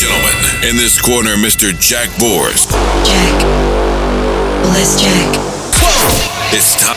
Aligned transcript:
gentlemen, 0.00 0.32
in 0.64 0.76
this 0.76 0.98
corner, 0.98 1.36
Mr. 1.36 1.78
Jack 1.78 2.08
Borst. 2.16 2.72
Jack. 3.04 3.36
Let's 4.72 4.96
Jack. 4.96 5.28
It's 6.56 6.72
time. 6.80 6.96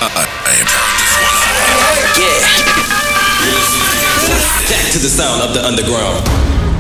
Yeah. 2.15 2.39
Back 4.69 4.91
to 4.93 4.99
the 4.99 5.09
sound 5.09 5.41
of 5.41 5.53
the 5.53 5.61
underground. 5.67 6.23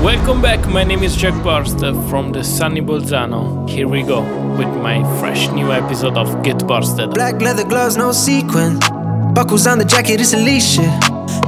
Welcome 0.01 0.41
back, 0.41 0.65
my 0.69 0.85
name 0.85 1.03
is 1.03 1.13
Jack 1.13 1.33
Barster 1.43 1.93
from 2.07 2.31
the 2.31 2.41
sunny 2.41 2.79
Bolzano. 2.79 3.69
Here 3.69 3.89
we 3.89 4.01
go 4.01 4.21
with 4.55 4.69
my 4.81 5.03
fresh 5.19 5.49
new 5.49 5.73
episode 5.73 6.15
of 6.15 6.41
Get 6.41 6.55
Barsted. 6.59 7.13
Black 7.13 7.41
leather 7.41 7.65
gloves, 7.65 7.97
no 7.97 8.13
sequin. 8.13 8.79
Buckles 9.33 9.67
on 9.67 9.77
the 9.77 9.83
jacket, 9.83 10.21
it's 10.21 10.31
Alicia. 10.31 10.87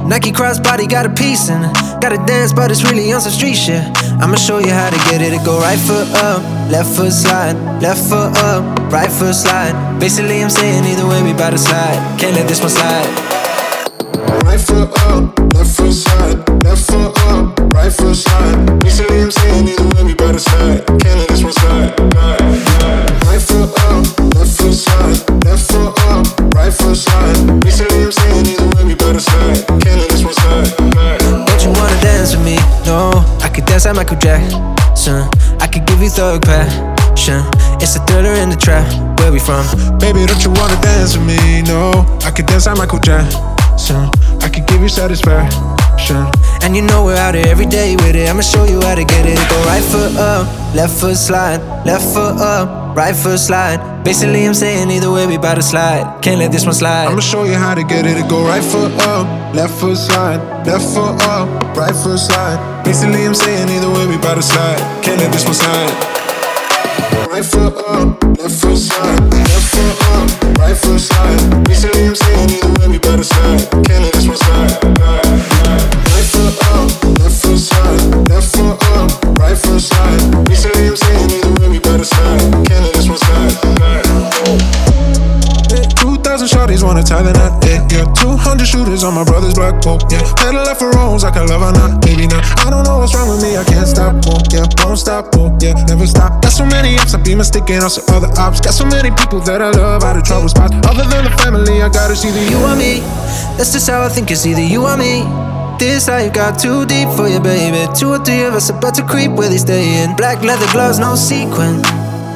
Nike 0.06 0.32
crossbody 0.32 0.86
got 0.86 1.06
a 1.06 1.10
piece 1.10 1.48
in 1.48 1.64
it. 1.64 1.72
Gotta 2.02 2.22
dance, 2.26 2.52
but 2.52 2.70
it's 2.70 2.84
really 2.84 3.10
on 3.12 3.22
some 3.22 3.32
street 3.32 3.54
shit. 3.54 3.82
I'ma 4.20 4.36
show 4.36 4.58
you 4.58 4.70
how 4.70 4.88
to 4.88 4.96
get 5.10 5.20
it. 5.20 5.32
It 5.32 5.44
go 5.44 5.60
right 5.60 5.78
foot 5.78 6.08
up, 6.24 6.42
left 6.70 6.96
foot 6.96 7.12
slide, 7.12 7.54
left 7.82 8.00
foot 8.08 8.36
up, 8.38 8.64
right 8.90 9.10
foot 9.10 9.34
slide. 9.34 9.74
Basically, 10.00 10.42
I'm 10.42 10.50
saying 10.50 10.84
either 10.84 11.06
way, 11.06 11.22
we 11.22 11.32
bout 11.32 11.50
to 11.50 11.58
slide. 11.58 11.98
Can't 12.18 12.34
let 12.34 12.48
this 12.48 12.60
one 12.60 12.70
slide. 12.70 13.06
Right 14.44 14.60
foot 14.60 14.88
up, 15.08 15.38
left 15.52 15.76
foot 15.76 15.92
slide, 15.92 16.64
left 16.64 16.90
foot 16.90 17.12
up, 17.28 17.58
right 17.74 17.92
foot 17.92 18.16
slide. 18.16 18.80
Basically, 18.80 19.20
I'm 19.20 19.30
saying 19.30 19.68
either 19.68 19.88
way, 19.94 20.04
we 20.04 20.14
better 20.14 20.38
slide. 20.38 20.86
Can't 20.86 21.18
let 21.20 21.28
this 21.28 21.42
one 21.42 21.52
slide. 21.52 22.45
Dance 33.76 33.84
like 33.84 33.96
Michael 33.96 34.16
Jackson. 34.16 35.28
I 35.60 35.66
could 35.66 35.86
give 35.86 36.00
you 36.00 36.08
thug 36.08 36.42
passion. 36.42 37.44
It's 37.76 37.94
a 37.94 38.00
thriller 38.06 38.32
in 38.32 38.48
the 38.48 38.56
trap. 38.56 38.88
Where 39.20 39.30
we 39.30 39.38
from? 39.38 39.66
Baby, 39.98 40.24
don't 40.24 40.42
you 40.42 40.48
wanna 40.48 40.80
dance 40.80 41.14
with 41.14 41.26
me? 41.26 41.60
No, 41.60 41.92
I 42.24 42.30
could 42.30 42.46
dance 42.46 42.64
like 42.64 42.78
Michael 42.78 43.00
Jackson. 43.00 44.08
I 44.40 44.48
could 44.48 44.66
give 44.66 44.80
you 44.80 44.88
satisfaction. 44.88 46.24
And 46.62 46.74
you 46.74 46.80
know 46.80 47.04
we're 47.04 47.16
out 47.16 47.34
here 47.34 47.44
every 47.48 47.66
day 47.66 47.96
with 47.96 48.16
it. 48.16 48.30
I'ma 48.30 48.40
show 48.40 48.64
you 48.64 48.80
how 48.80 48.94
to 48.94 49.04
get 49.04 49.26
it. 49.26 49.36
Go 49.50 49.56
right 49.68 49.84
foot 49.84 50.16
up, 50.16 50.46
left 50.74 50.98
foot 50.98 51.16
slide, 51.16 51.60
left 51.84 52.04
foot 52.14 52.40
up, 52.40 52.85
right 52.96 53.14
foot 53.14 53.38
slide. 53.38 54.02
Basically, 54.02 54.46
I'm 54.46 54.54
saying 54.54 54.90
either 54.90 55.12
way, 55.12 55.26
we 55.26 55.36
bout 55.36 55.56
to 55.56 55.62
slide. 55.62 56.22
Can't 56.22 56.38
let 56.38 56.50
this 56.50 56.64
one 56.64 56.74
slide. 56.74 57.06
I'ma 57.06 57.20
show 57.20 57.44
you 57.44 57.54
how 57.54 57.74
to 57.74 57.84
get 57.84 58.06
it. 58.06 58.16
to 58.16 58.26
go 58.26 58.42
right 58.42 58.64
foot 58.64 58.90
up, 59.04 59.28
left 59.54 59.74
foot 59.78 59.96
slide, 59.96 60.40
left 60.66 60.88
foot 60.94 61.20
up, 61.28 61.46
right 61.76 61.94
foot 61.94 62.18
slide. 62.18 62.56
Basically, 62.84 63.26
I'm 63.26 63.34
saying 63.34 63.68
either 63.68 63.90
way, 63.92 64.06
we 64.06 64.16
bout 64.16 64.36
to 64.36 64.42
slide. 64.42 64.80
Can't 65.04 65.20
let 65.20 65.30
this 65.30 65.44
one 65.44 65.54
slide. 65.54 65.92
Right 67.28 67.44
foot 67.44 67.76
up, 67.84 68.16
left 68.40 68.56
foot 68.56 68.78
slide, 68.78 69.20
left 69.28 69.68
foot 69.76 69.96
up, 70.16 70.58
right 70.58 70.76
foot 70.76 70.98
slide. 70.98 71.64
Basically, 71.68 72.06
I'm 72.08 72.16
saying 72.16 72.48
either 72.48 72.72
way, 72.80 72.88
we 72.88 72.98
better 72.98 73.22
slide. 73.22 73.60
Can't 73.84 74.02
let 74.08 74.12
this 74.16 74.26
one 74.26 74.40
slide. 74.40 74.72
Right 74.96 76.28
foot 76.32 76.56
up, 76.72 76.88
left 77.20 77.44
foot 77.44 77.60
slide, 77.60 78.30
left 78.32 78.56
foot 78.56 78.80
up, 78.96 79.12
right 79.36 79.58
foot 79.58 79.80
slide. 79.84 80.46
Basically, 80.48 80.88
I'm 80.88 80.96
saying 80.96 81.25
wanna 86.86 87.02
tie 87.02 87.26
the 87.26 87.34
knot, 87.34 87.58
yeah, 87.66 87.82
yeah 87.90 88.06
200 88.14 88.62
shooters 88.62 89.02
on 89.02 89.12
my 89.18 89.26
brother's 89.26 89.58
block, 89.58 89.82
oh, 89.90 89.98
yeah 90.06 90.22
Pedal 90.38 90.62
left 90.62 90.78
for 90.78 90.94
Rose, 90.94 91.26
I 91.26 91.34
can 91.34 91.50
love 91.50 91.66
or 91.66 91.74
not, 91.74 91.98
maybe 92.06 92.30
not 92.30 92.46
I 92.62 92.70
don't 92.70 92.86
know 92.86 93.02
what's 93.02 93.12
wrong 93.12 93.28
with 93.28 93.42
me, 93.42 93.58
I 93.58 93.64
can't 93.66 93.90
stop, 93.90 94.14
oh, 94.30 94.38
yeah 94.54 94.64
Won't 94.86 95.02
stop, 95.02 95.34
oh, 95.34 95.50
yeah, 95.58 95.74
never 95.90 96.06
stop 96.06 96.40
Got 96.40 96.54
so 96.54 96.64
many 96.64 96.94
apps, 96.94 97.18
I 97.18 97.20
be 97.20 97.34
mistaken 97.34 97.82
some 97.90 98.06
other 98.14 98.30
ops 98.38 98.62
Got 98.62 98.72
so 98.72 98.86
many 98.86 99.10
people 99.10 99.42
that 99.50 99.60
I 99.60 99.74
love 99.74 100.06
out 100.06 100.16
of 100.16 100.22
trouble 100.22 100.48
spots 100.48 100.72
Other 100.86 101.04
than 101.10 101.26
the 101.26 101.34
family, 101.42 101.82
I 101.82 101.90
gotta 101.90 102.14
see 102.14 102.30
the 102.30 102.46
you 102.50 102.58
or 102.62 102.76
me. 102.76 103.00
That's 103.56 103.72
just 103.72 103.88
how 103.88 104.02
I 104.02 104.08
think 104.08 104.30
it's 104.30 104.46
either 104.46 104.62
you 104.62 104.86
or 104.86 104.96
me. 104.96 105.24
This 105.78 106.08
life 106.08 106.32
got 106.32 106.58
too 106.58 106.86
deep 106.86 107.08
for 107.10 107.28
you, 107.28 107.40
baby. 107.40 107.86
Two 107.94 108.10
or 108.10 108.18
three 108.18 108.44
of 108.44 108.54
us 108.54 108.70
about 108.70 108.94
to 108.94 109.02
creep 109.02 109.32
where 109.32 109.48
they 109.48 109.58
staying. 109.58 110.16
Black 110.16 110.42
leather 110.42 110.70
gloves, 110.72 110.98
no 110.98 111.14
sequin. 111.16 111.82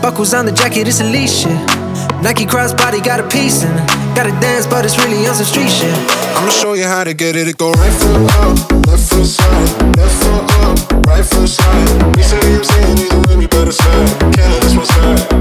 Buckles 0.02 0.34
on 0.34 0.46
the 0.46 0.52
jacket, 0.52 0.88
it's 0.88 1.00
Alicia. 1.00 1.79
Nike 2.22 2.44
crossbody 2.44 3.02
got 3.02 3.18
a 3.18 3.26
piece 3.28 3.62
in 3.62 3.70
it. 3.72 3.86
Gotta 4.14 4.30
dance, 4.40 4.66
but 4.66 4.84
it's 4.84 4.98
really 4.98 5.26
on 5.26 5.34
some 5.34 5.46
street 5.46 5.70
shit. 5.70 5.94
I'ma 6.36 6.50
show 6.50 6.74
you 6.74 6.84
how 6.84 7.02
to 7.04 7.14
get 7.14 7.34
it. 7.34 7.48
It 7.48 7.56
go 7.56 7.72
right 7.72 7.92
foot 7.92 8.30
up, 8.44 8.86
left 8.86 9.08
foot 9.08 9.24
slide, 9.24 9.96
left 9.96 10.22
foot 10.22 10.44
up, 10.60 11.06
right 11.06 11.24
foot 11.24 11.48
slide. 11.48 12.14
Basically, 12.14 12.54
I'm 12.56 12.64
saying 12.64 12.98
either 12.98 13.20
way, 13.26 13.36
we 13.36 13.46
better 13.46 13.72
slide. 13.72 14.20
Can't 14.36 14.52
let 14.52 14.60
this 14.62 14.76
one 14.76 14.86
slide. 14.86 15.32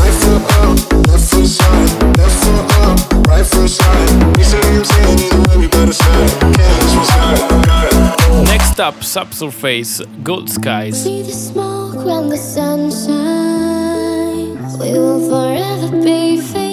Right 0.00 0.16
foot 0.22 0.42
up, 0.64 1.06
left 1.08 1.28
foot 1.30 1.46
slide, 1.46 2.16
left 2.16 2.36
foot 2.42 2.64
up, 2.80 3.26
right 3.28 3.44
foot 3.44 3.68
slide. 3.68 4.34
Basically, 4.36 4.76
I'm 4.78 4.84
saying 4.84 5.18
either 5.20 5.40
way, 5.44 5.56
we 5.58 5.68
better 5.68 5.92
slide. 5.92 6.30
Can't 6.40 6.56
let 6.56 6.80
this 6.80 6.94
one 6.96 7.04
slide. 7.04 8.44
Next 8.46 8.80
up, 8.80 9.02
Subsurface, 9.04 10.00
Gold 10.22 10.48
Skies. 10.48 11.02
See 11.02 11.22
the 11.22 11.32
smoke 11.32 12.06
when 12.06 12.28
the 12.30 12.38
sun 12.38 12.90
shines. 12.90 13.49
We 14.80 14.92
will 14.92 15.28
forever 15.28 15.90
be 16.02 16.40
faded 16.40 16.69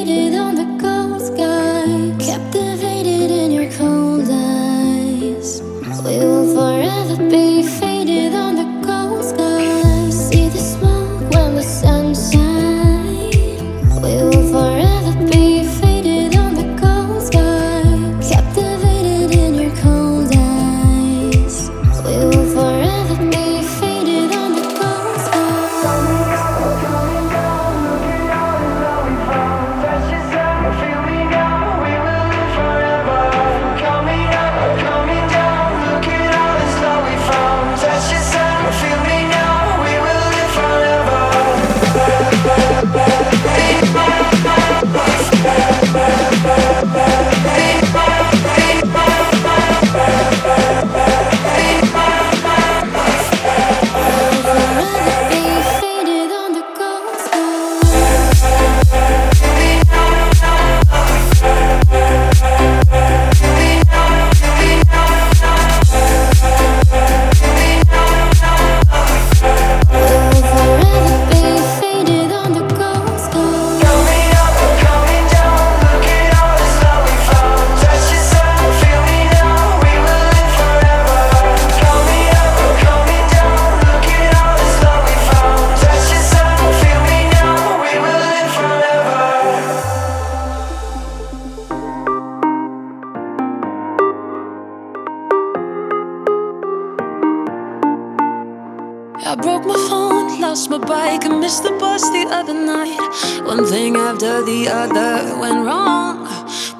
to 104.28 104.44
the 104.44 104.68
other 104.68 105.40
went 105.40 105.66
wrong. 105.66 106.28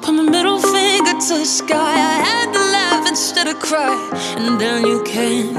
Put 0.02 0.12
my 0.12 0.22
middle 0.36 0.60
finger 0.60 1.14
to 1.26 1.34
the 1.42 1.50
sky. 1.60 1.94
I 2.12 2.16
had 2.28 2.48
to 2.56 2.62
laugh 2.76 3.08
instead 3.08 3.46
of 3.52 3.56
cry. 3.68 3.96
And 4.36 4.60
then 4.60 4.84
you 4.90 5.02
came 5.04 5.56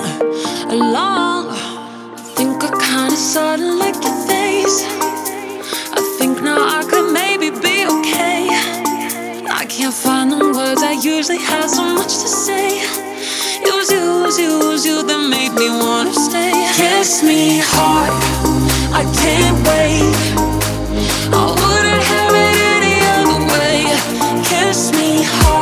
along. 0.78 1.42
I 1.50 2.22
think 2.36 2.64
I 2.68 2.72
kinda 2.90 3.18
sorta 3.32 3.68
like 3.84 4.00
your 4.08 4.20
face. 4.32 4.78
I 5.98 6.02
think 6.18 6.44
now 6.50 6.62
I 6.78 6.82
could 6.90 7.08
maybe 7.22 7.50
be 7.68 7.78
okay. 7.96 8.40
I 9.62 9.64
can't 9.76 9.98
find 10.06 10.28
the 10.32 10.42
words, 10.58 10.82
I 10.92 10.94
usually 11.16 11.42
have 11.52 11.70
so 11.78 11.84
much 12.00 12.14
to 12.24 12.30
say. 12.46 12.68
It 13.68 13.74
was 13.78 13.90
you, 13.96 14.04
it 14.18 14.22
was 14.28 14.38
you, 14.44 14.52
it 14.64 14.70
was 14.74 14.86
you 14.90 14.98
that 15.10 15.22
made 15.36 15.54
me 15.62 15.68
wanna 15.84 16.14
stay. 16.28 16.54
Kiss 16.80 17.24
me 17.30 17.42
hard, 17.74 18.14
I 19.02 19.04
can't 19.22 19.58
wait 19.68 20.50
kiss 24.60 24.92
me 24.92 25.24
hard. 25.24 25.59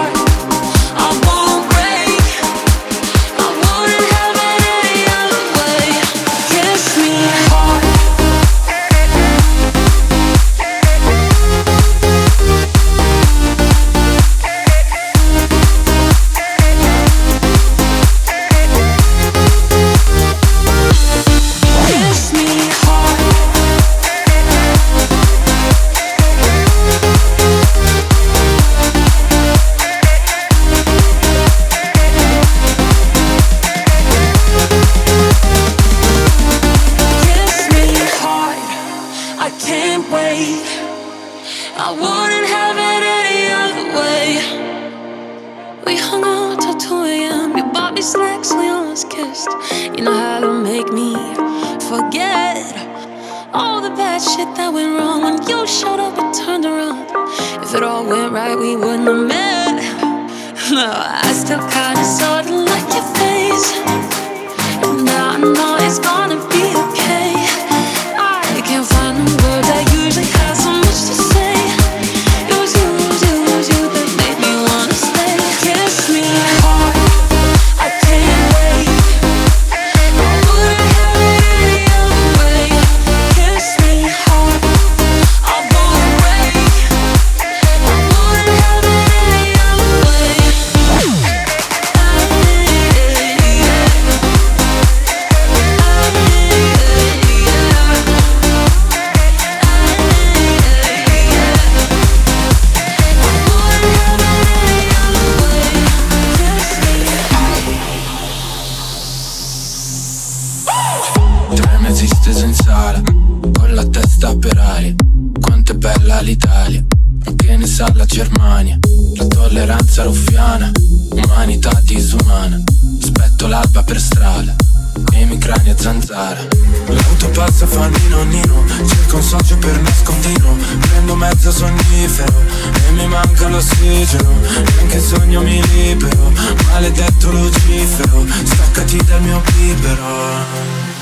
libero 134.17 134.35
Neanche 134.75 134.99
sogno 134.99 135.41
mi 135.41 135.61
libero. 135.67 136.31
Maledetto 136.71 137.31
Lucifero. 137.31 138.25
Staccati 138.43 138.97
dal 139.05 139.21
mio 139.21 139.41
libero. 139.57 140.96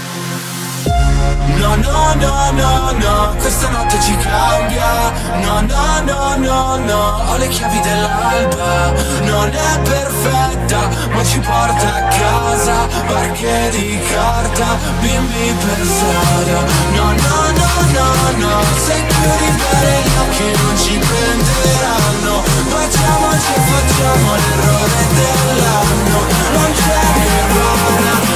No, 0.86 1.76
no, 1.78 2.14
no, 2.16 2.52
no, 2.52 2.92
no, 2.92 3.36
questa 3.40 3.70
notte 3.70 4.00
ci 4.02 4.16
cambia. 4.18 5.12
No, 5.42 5.62
no, 5.62 6.02
no, 6.06 6.36
no, 6.38 6.78
no, 6.78 7.24
ho 7.28 7.38
le 7.38 7.48
chiavi 7.48 7.80
dell'alba. 7.80 8.94
Non 9.24 9.50
è 9.50 9.80
perfetta, 9.80 10.90
ma 11.12 11.24
ci 11.24 11.40
porta 11.40 11.96
a 11.96 12.04
casa. 12.04 12.88
Barche 13.08 13.70
di 13.72 14.00
carta, 14.12 14.78
bimbi 15.00 15.56
per 15.60 15.86
strada. 15.86 16.60
No, 16.94 17.06
no, 17.12 17.38
no, 17.60 17.72
no, 17.94 18.08
no, 18.38 18.62
sei 18.86 19.02
più 19.02 19.18
di 19.18 19.46
ribella 19.46 20.24
che 20.38 20.56
non 20.62 20.78
ci 20.78 20.98
prenderanno. 20.98 22.44
Facciamoci 22.70 23.54
e 23.54 23.60
facciamo 23.72 24.36
l'errore 24.36 25.04
dell'anno. 25.16 26.20
Non 26.54 26.72
c'è 26.74 27.00
che 27.14 27.36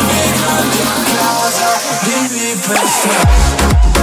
mi 0.08 0.32
cambia 0.42 1.09
give 2.10 2.32
me 2.32 2.56
pressure. 2.64 3.99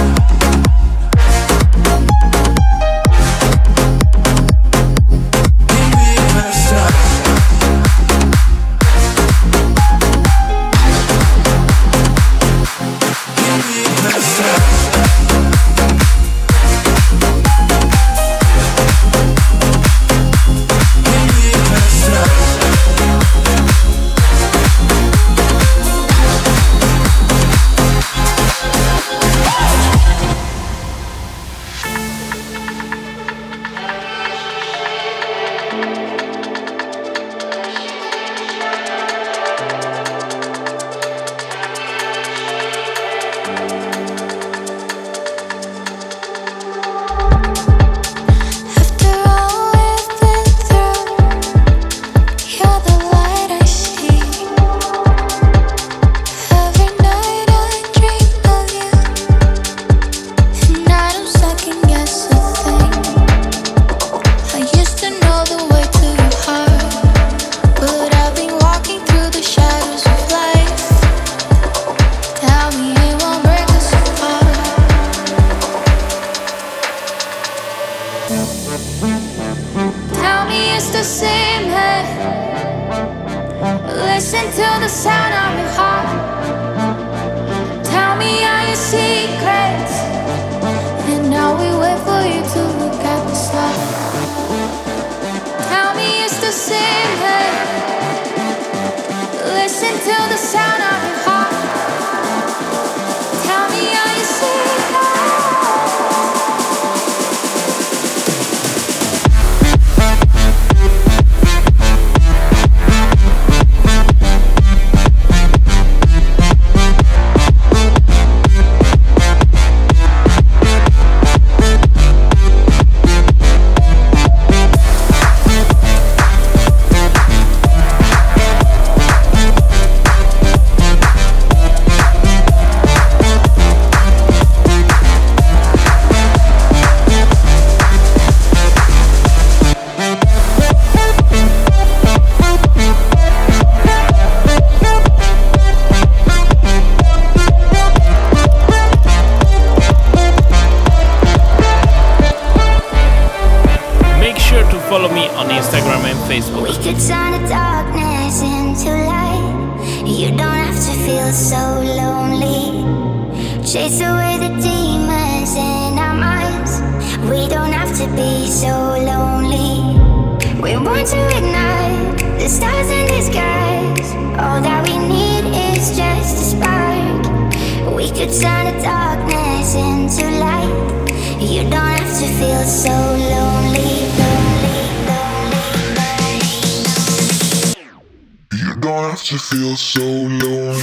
To 189.27 189.37
feel 189.37 189.75
so 189.75 189.99
lonely. 189.99 190.81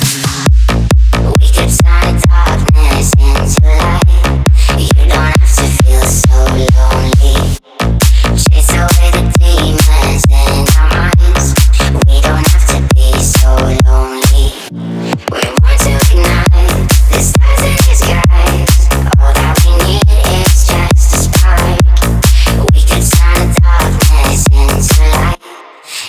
We 1.41 1.49
turn 1.49 2.21
darkness 2.29 3.15
into 3.17 3.65
light. 3.65 4.05
You 4.77 5.09
don't 5.09 5.33
have 5.33 5.55
to 5.57 5.67
feel 5.81 6.05
so 6.05 6.45
lonely. 6.77 7.57
Chase 8.37 8.73
away 8.77 9.09
the 9.17 9.25
demons 9.41 10.25
in 10.29 10.69
our 10.77 10.93
minds. 10.93 11.57
We 12.07 12.21
don't 12.21 12.45
have 12.45 12.67
to 12.69 12.81
be 12.95 13.09
so 13.17 13.49
lonely. 13.89 14.53
We 15.33 15.41
want 15.65 15.81
to 15.81 15.97
ignite 16.13 16.85
the 17.09 17.21
stars 17.25 18.01
in. 18.05 18.29
All 19.21 19.33
that 19.33 19.57
we 19.65 19.73
need 19.89 20.05
is 20.37 20.69
just 20.69 21.09
a 21.09 21.25
spark. 21.33 21.81
We 22.75 22.81
turn 23.09 23.57
darkness 23.65 24.45
into 24.53 25.01
light. 25.17 25.41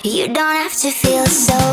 You 0.04 0.28
don't 0.34 0.56
have 0.58 0.76
to 0.82 0.92
feel 0.92 1.26
so 1.28 1.65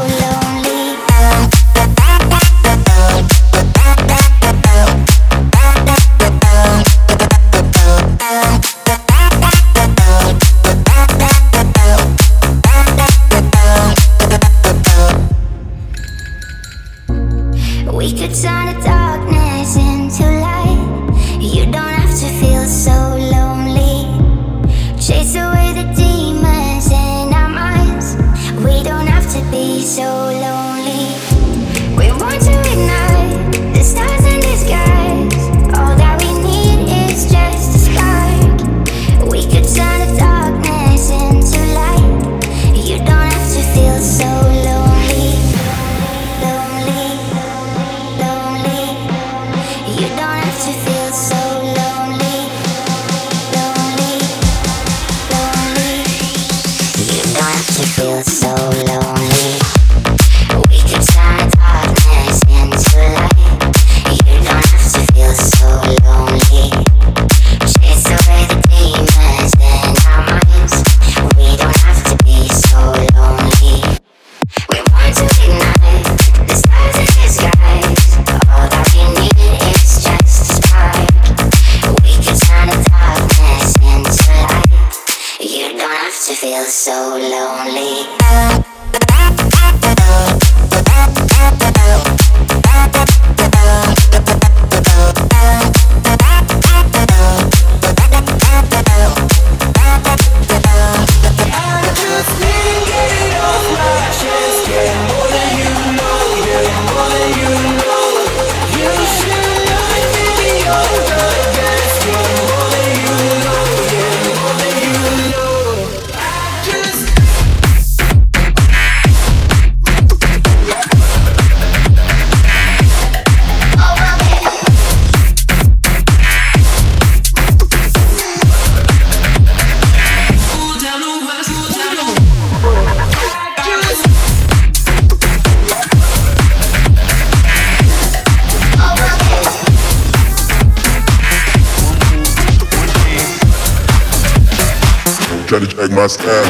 Try 145.52 145.60
to 145.60 145.66
check 145.66 145.90
my 145.90 146.06
style. 146.06 146.48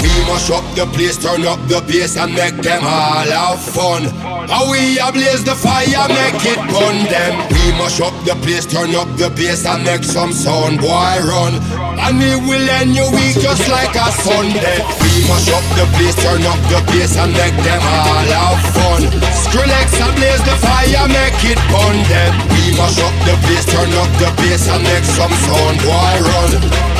We 0.00 0.08
mash 0.24 0.48
up 0.48 0.64
the 0.74 0.86
place, 0.96 1.18
turn 1.18 1.44
up 1.44 1.60
the 1.68 1.84
bass 1.86 2.16
and 2.16 2.32
make 2.32 2.56
them 2.64 2.80
all 2.82 3.28
have 3.28 3.60
fun. 3.60 4.04
How 4.48 4.64
we 4.70 4.98
ablaze 4.98 5.44
the 5.44 5.54
fire, 5.54 6.08
make 6.08 6.40
it 6.48 6.56
burn 6.72 7.04
them. 7.12 7.36
We 7.52 7.76
mash 7.76 8.00
up 8.00 8.16
the 8.24 8.32
place, 8.40 8.64
turn 8.64 8.94
up 8.94 9.08
the 9.18 9.28
bass 9.28 9.66
and 9.66 9.84
make 9.84 10.04
some 10.04 10.32
sound, 10.32 10.80
boy 10.80 11.20
run. 11.20 11.60
And 12.00 12.16
we 12.16 12.32
will 12.48 12.70
end 12.80 12.96
your 12.96 13.12
week 13.12 13.36
just 13.44 13.68
like 13.68 13.94
a 13.94 14.08
Sunday. 14.10 14.99
We 15.10 15.26
mash 15.26 15.50
up 15.50 15.66
the 15.74 15.90
place, 15.98 16.14
turn 16.22 16.46
up 16.46 16.60
the 16.70 16.78
bass 16.94 17.18
and 17.18 17.34
make 17.34 17.56
them 17.66 17.82
all 17.82 18.30
have 18.30 18.62
fun. 18.78 19.02
Skrillex 19.42 19.98
ablaze 19.98 20.38
the 20.46 20.54
fire, 20.62 21.06
make 21.10 21.34
it 21.42 21.58
burn 21.66 21.98
them. 22.06 22.32
We 22.54 22.70
mash 22.78 23.02
up 23.02 23.10
the 23.26 23.34
place, 23.42 23.66
turn 23.66 23.90
up 23.98 24.10
the 24.22 24.30
bass 24.38 24.70
and 24.70 24.86
make 24.86 25.02
some 25.02 25.34
sound, 25.42 25.82
boy 25.82 26.14
run. 26.22 26.50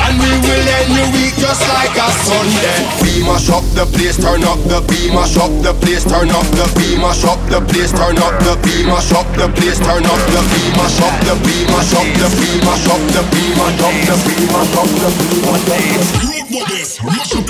And 0.03 0.19
we 0.19 0.27
will 0.43 0.67
end 0.75 0.91
your 0.91 1.07
week 1.15 1.39
just 1.39 1.63
like 1.71 1.95
a 1.95 2.11
Sunday. 2.27 2.83
We 2.99 3.23
mash 3.23 3.47
up 3.47 3.63
the 3.79 3.87
place, 3.87 4.19
turn 4.19 4.43
up 4.43 4.59
the 4.67 4.83
B, 4.91 5.07
mash 5.15 5.39
up 5.39 5.53
the 5.63 5.71
place, 5.71 6.03
turn 6.03 6.35
up 6.35 6.47
the 6.51 6.67
B, 6.75 6.99
mash 6.99 7.23
up 7.23 7.39
the 7.47 7.63
place, 7.63 7.95
turn 7.95 8.19
up 8.19 8.35
the 8.43 8.59
B, 8.59 8.83
mash 8.91 9.15
up 9.15 9.27
the 9.39 9.47
place, 9.55 9.79
turn 9.79 10.03
up 10.03 10.19
the 10.35 10.41
B, 10.51 10.75
mash 10.75 10.99
up 10.99 11.15
the 11.23 11.39
B, 11.47 11.63
mash 11.71 11.95
up 11.95 12.07
the 12.19 12.27
B, 12.35 12.59
mash 12.67 12.91
up 12.91 12.99
the 13.15 13.23
B, 13.31 13.55
mash 13.55 13.79
up 13.79 13.95
the 14.03 14.13
B, 14.19 14.35
mash 14.51 14.75
up 14.75 14.87
the 14.99 15.07
B, 15.15 15.31
mash 15.47 15.63
up 15.63 15.79
the 15.79 15.79
B. 17.39 17.40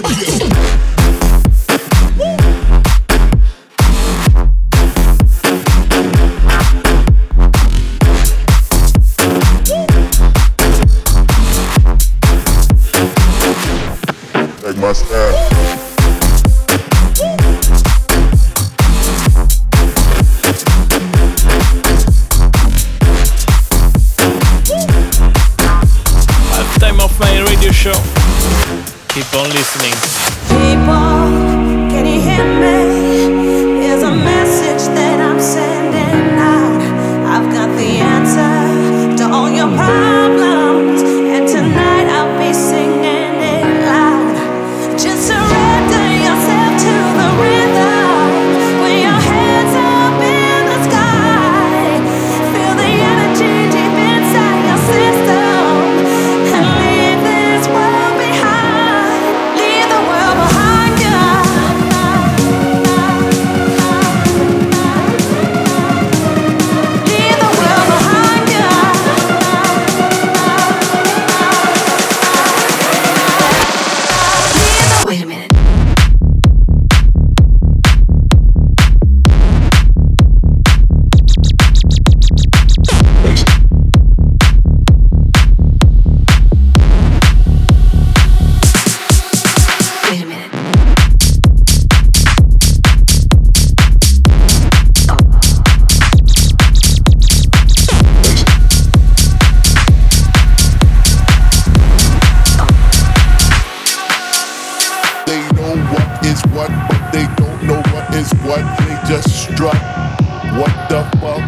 What 110.52 110.74
the 110.90 111.02
fuck? 111.24 111.40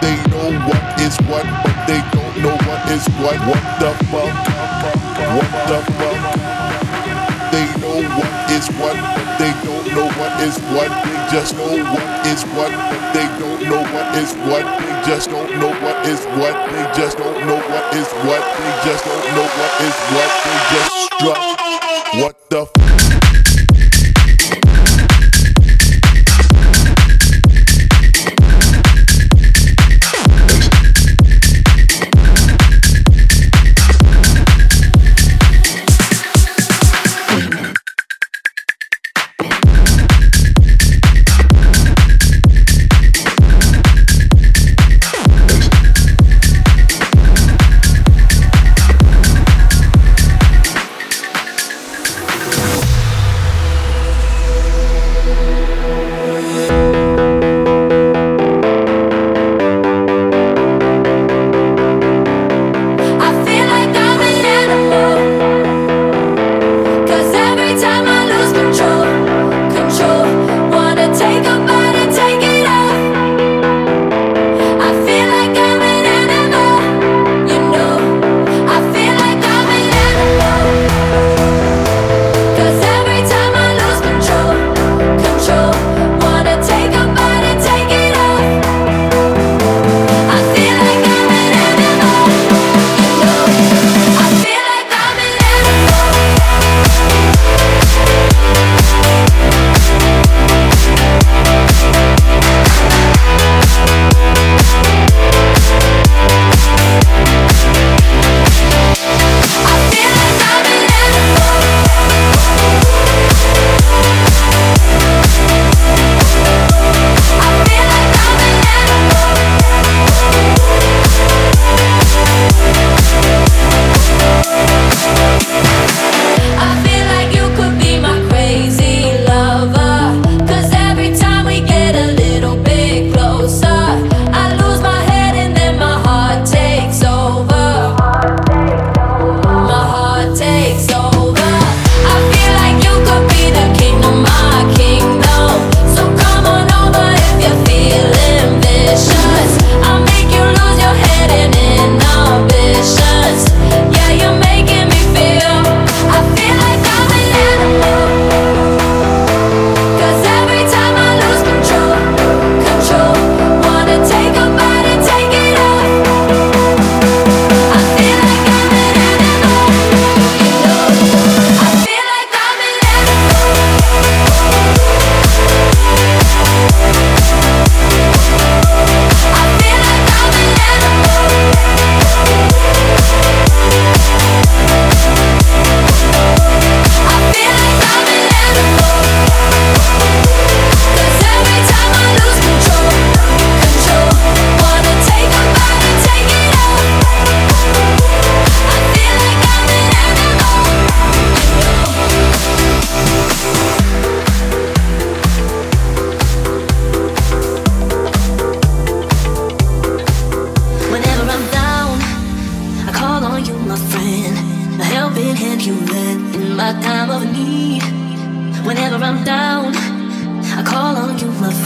They 0.00 0.16
know 0.32 0.48
what 0.64 1.00
is 1.00 1.16
what, 1.28 1.44
but 1.60 1.76
they 1.86 2.00
don't 2.08 2.36
know 2.40 2.56
what 2.64 2.80
is 2.88 3.04
what. 3.20 3.36
What 3.44 3.62
the 3.78 3.92
fuck? 4.08 4.32
What 5.36 5.50
the 5.68 5.80
fuck? 5.92 6.20
They 7.52 7.66
know 7.76 8.00
what 8.16 8.50
is 8.50 8.66
what, 8.80 8.96
but 8.96 9.28
they 9.38 9.52
don't 9.60 9.86
know 9.92 10.08
what 10.16 10.40
is 10.40 10.56
what. 10.72 10.88
They 11.04 11.20
just 11.30 11.54
know 11.56 11.68
what 11.92 12.26
is 12.26 12.42
what, 12.56 12.72
but 12.72 13.12
they 13.12 13.28
don't 13.38 13.62
know 13.68 13.82
what 13.92 14.16
is 14.16 14.32
what. 14.48 14.64
They 14.80 14.96
just 15.04 15.28
don't 15.28 15.50
know 15.60 15.72
what 15.84 16.06
is 16.06 16.24
what. 16.40 16.56
They 16.72 16.84
just 16.96 17.18
don't 17.18 17.46
know 17.46 17.60
what 17.60 17.94
is 17.94 18.08
what. 18.24 18.42
They 18.56 18.72
just 18.88 19.04
don't 19.04 19.26
know 19.36 19.44
what 19.44 19.72
is 19.84 19.96
what. 20.16 20.30
They 20.44 20.58
just 20.72 20.92
strut. 21.12 21.38
What 22.24 22.50
the 22.50 22.66
fuck? 22.66 23.35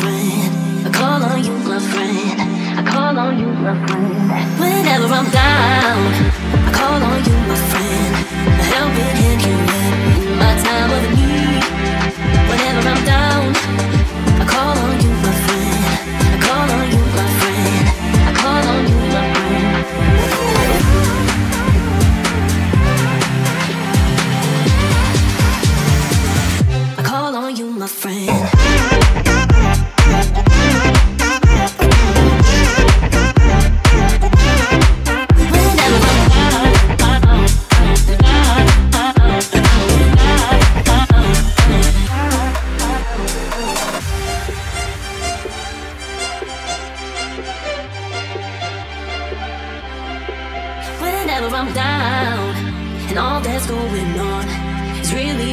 friend. 0.00 0.86
I 0.86 0.90
call 0.90 1.22
on 1.22 1.44
you, 1.44 1.52
my 1.68 1.78
friend. 1.78 2.40
I 2.78 2.82
call 2.90 3.18
on 3.18 3.38
you, 3.38 3.46
my 3.46 3.86
friend. 3.86 4.19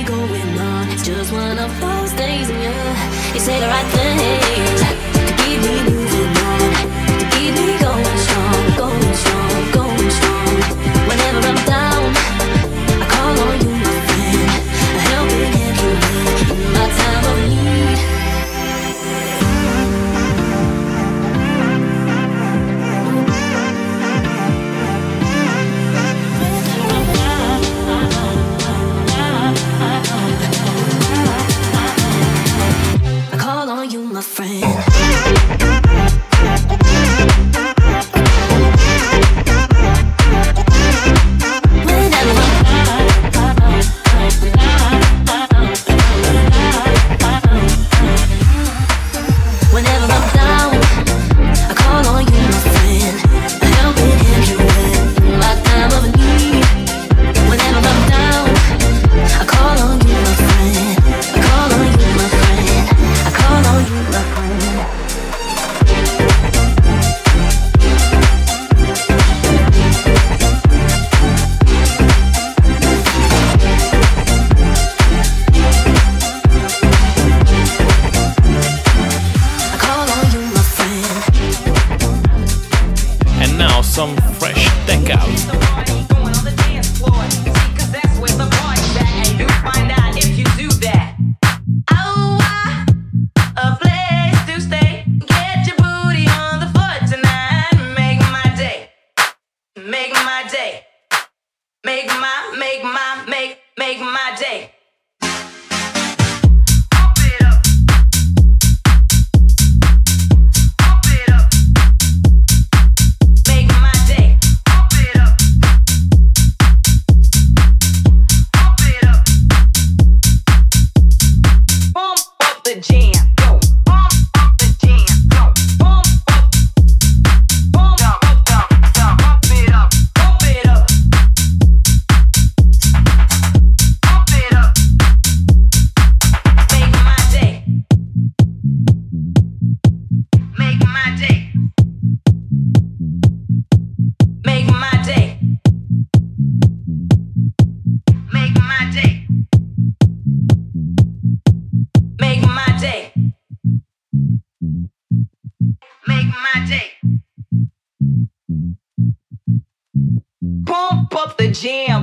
going 0.07 0.57
on. 0.57 0.87
Just 1.03 1.31
one 1.33 1.59
of 1.59 1.71
those 1.81 2.13
days, 2.13 2.49
and 2.49 2.63
yeah, 2.63 3.33
you 3.33 3.39
say 3.39 3.59
the 3.59 3.67
right 3.67 3.85
thing 3.95 4.17
to 4.79 4.87
give 5.43 5.61
me 6.01 6.06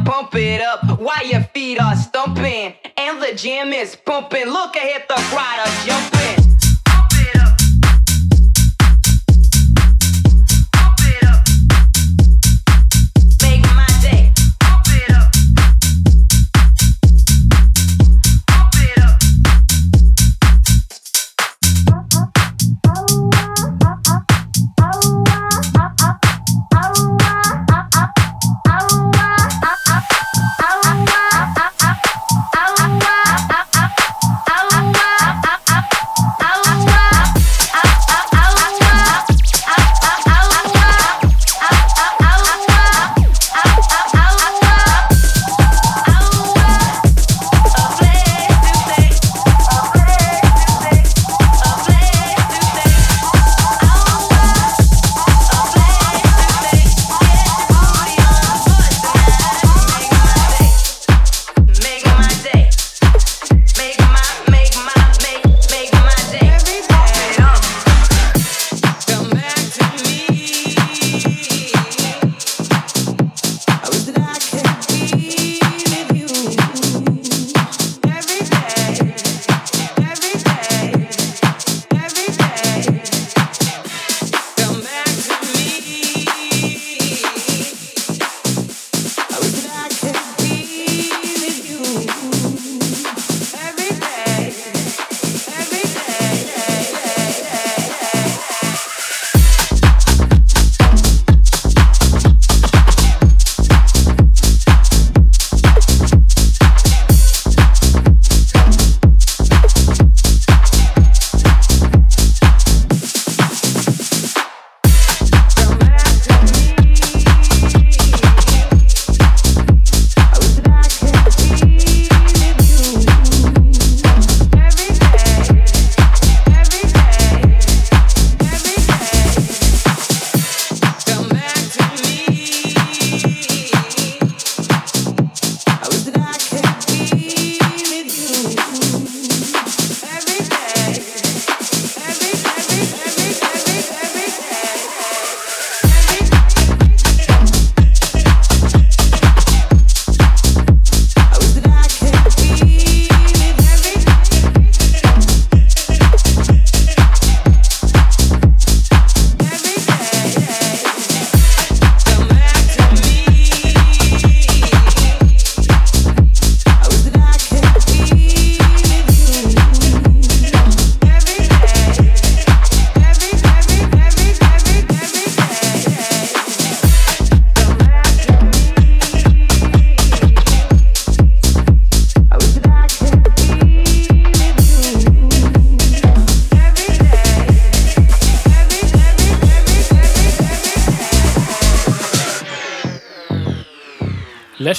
pump 0.05 0.35
it 0.35 0.61
up 0.61 1.01
while 1.01 1.27
your 1.27 1.43
feet 1.55 1.81
are 1.81 1.97
stumping 1.97 2.75
and 2.97 3.23
the 3.23 3.35
gym 3.35 3.73
is 3.73 3.97
pumping. 3.97 4.47
Look 4.47 4.77
ahead, 4.77 5.05
the 5.09 5.15
crowd 5.15 5.61
are 5.61 5.87
jumping. 5.87 6.14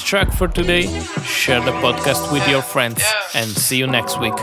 track 0.02 0.32
for 0.32 0.48
today, 0.48 0.82
share 1.24 1.60
the 1.60 1.72
podcast 1.72 2.32
with 2.32 2.46
your 2.48 2.62
friends, 2.62 3.02
and 3.34 3.48
see 3.48 3.78
you 3.78 3.86
next 3.86 4.20
week. 4.20 4.34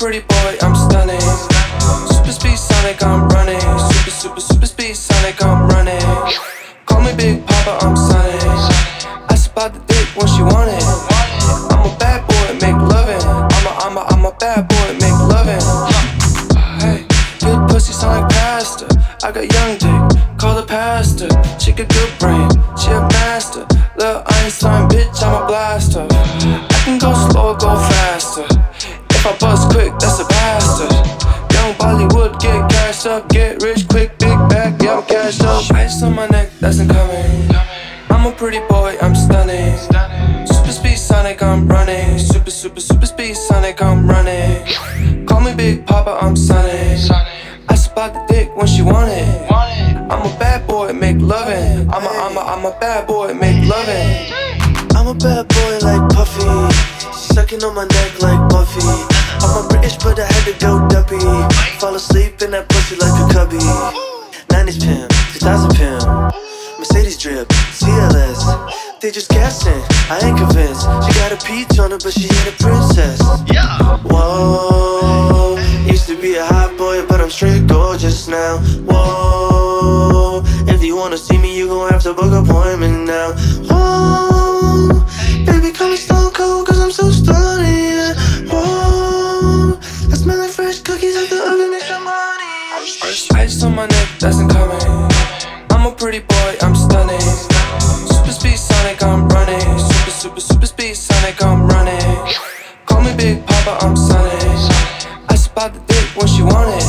pretty 0.00 0.26
boy, 0.26 0.56
I'm 0.62 0.74
stunning. 0.74 1.20
Super 1.20 2.32
speed 2.32 2.56
Sonic, 2.56 3.02
I'm 3.02 3.28
running. 3.28 3.60
Super, 3.60 4.10
super, 4.10 4.40
super. 4.40 4.59
Super, 42.60 42.80
super 42.80 43.06
speed 43.06 43.34
Sonic, 43.34 43.80
I'm 43.80 44.06
running. 44.06 44.66
Call 45.24 45.40
me 45.40 45.54
Big 45.54 45.86
Papa, 45.86 46.18
I'm 46.20 46.36
Sonic. 46.36 47.10
I 47.70 47.74
spot 47.74 48.12
the 48.12 48.22
dick 48.28 48.54
when 48.54 48.66
she 48.66 48.82
want 48.82 49.10
it. 49.10 49.50
I'm 49.50 50.20
a 50.20 50.38
bad 50.38 50.66
boy, 50.66 50.92
make 50.92 51.16
lovin'. 51.20 51.88
I'm 51.88 52.04
a, 52.04 52.08
I'm 52.08 52.36
a, 52.36 52.40
I'm 52.40 52.64
a 52.66 52.78
bad 52.78 53.06
boy, 53.06 53.32
make 53.32 53.66
lovin'. 53.66 54.94
I'm 54.94 55.06
a 55.06 55.14
bad 55.14 55.48
boy 55.48 55.78
like 55.80 56.04
Puffy. 56.12 56.44
Sucking 57.32 57.64
on 57.64 57.74
my 57.74 57.86
neck 57.86 58.20
like 58.20 58.50
Buffy. 58.50 58.84
I'm 59.40 59.64
a 59.64 59.66
British, 59.66 59.96
but 59.96 60.20
I 60.20 60.26
had 60.26 60.44
to 60.52 60.60
go 60.60 60.86
duppy. 60.88 61.18
Fall 61.80 61.94
asleep 61.94 62.42
in 62.42 62.50
that 62.50 62.68
pussy 62.68 62.96
like 62.96 63.16
a 63.24 63.32
cubby. 63.32 63.56
90s 64.52 64.84
pimp, 64.84 65.10
2000 65.32 65.76
pimp. 65.76 66.34
Mercedes 66.78 67.16
drip, 67.16 67.48
CLS. 67.48 68.59
They 69.00 69.10
just 69.10 69.30
guessing, 69.30 69.82
I 70.10 70.20
ain't 70.22 70.36
convinced. 70.36 70.82
She 70.82 71.12
got 71.18 71.32
a 71.32 71.38
peach 71.46 71.78
on 71.78 71.90
her, 71.90 71.96
but 71.96 72.12
she 72.12 72.24
ain't 72.24 72.48
a 72.48 72.62
princess. 72.62 73.18
Yeah. 73.50 73.96
Whoa. 74.04 75.56
Used 75.86 76.06
to 76.08 76.20
be 76.20 76.34
a 76.34 76.44
hot 76.44 76.76
boy, 76.76 77.06
but 77.06 77.18
I'm 77.18 77.30
straight 77.30 77.66
gorgeous 77.66 78.28
now. 78.28 78.58
Whoa. 78.84 80.42
If 80.66 80.84
you 80.84 80.96
wanna 80.96 81.16
see 81.16 81.38
me, 81.38 81.56
you 81.56 81.68
gon' 81.68 81.88
have 81.90 82.02
to 82.02 82.12
book 82.12 82.30
an 82.30 82.44
appointment 82.44 83.06
now. 83.06 83.32
Whoa. 83.70 85.02
Baby, 85.46 85.72
call 85.72 85.88
me 85.88 85.96
stone 85.96 86.30
cold, 86.32 86.66
cause 86.66 86.78
I'm 86.78 86.92
so 86.92 87.10
stunning. 87.10 87.72
Yeah. 87.72 88.14
Whoa. 88.52 89.78
I 89.80 90.14
smell 90.14 90.36
like 90.36 90.50
fresh 90.50 90.80
cookies 90.80 91.16
at 91.16 91.30
the 91.30 91.40
oven, 91.42 91.70
make 91.70 91.84
some 91.84 92.04
honey. 92.04 93.40
Ice 93.40 93.62
on 93.62 93.74
my 93.74 93.86
neck, 93.86 94.08
that's 94.18 94.38
incoming. 94.40 95.08
I'm 95.70 95.86
a 95.86 95.92
pretty 95.92 96.18
boy, 96.18 96.49
Super, 100.20 100.38
super, 100.38 100.66
speed 100.66 100.94
Sonic, 100.96 101.42
I'm 101.42 101.66
running. 101.66 102.34
Call 102.84 103.00
me 103.00 103.16
Big 103.16 103.46
Papa, 103.46 103.78
I'm 103.86 103.96
Sonic. 103.96 104.34
I 105.30 105.34
spot 105.34 105.72
the 105.72 105.80
dick 105.80 106.14
when 106.14 106.26
she 106.26 106.42
want 106.42 106.68
it. 106.76 106.79